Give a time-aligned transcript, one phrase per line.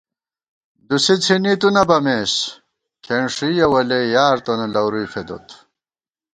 [0.87, 2.33] دُسی څھِنی تُو نہ بَمېس،
[3.03, 5.47] کھېنݭُوئیَہ وَلیَئی یار تونہ لَورُوئی فېدوت